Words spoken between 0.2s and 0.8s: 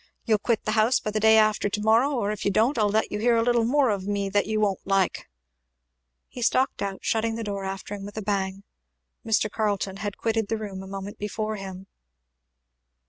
You'll quit the